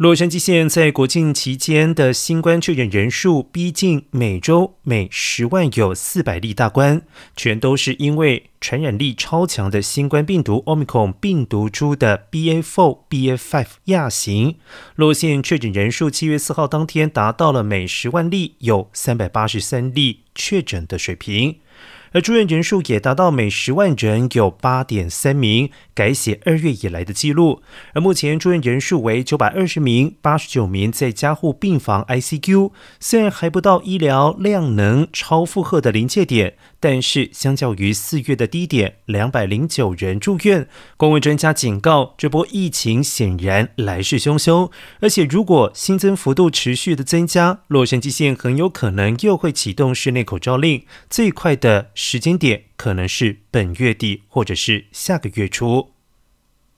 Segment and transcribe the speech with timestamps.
[0.00, 7.02] 洛杉矶县在国庆期间的新冠确诊人数逼近每周每十万有四百例大关，
[7.36, 14.56] 全都是因为传染力超强的新冠病毒 Omicron 病毒株的 BA.4、BA.5 亚型。
[14.94, 21.58] 洛县确诊人数七月四号当天达到了每十万例有三百八十三例确诊的水平。
[22.12, 27.62] 而住院人数也达到每十万人有八点三名，改写二月以来的记录。
[27.94, 32.72] 而目前住院人数为九百二十名，八十九名在加护病房 ICU。
[32.98, 44.70] 虽然还不到医疗量能超负荷的临界点，但是相较于四月的低点两百零九人住院，公卫专家警告，这波疫情显然来势汹汹。
[45.00, 51.90] 而且如果新增幅度持续的增加，洛杉矶县很有可能又会启动室内口罩令，最快的。
[52.02, 55.92] 时间点可能是本月底，或者是下个月初。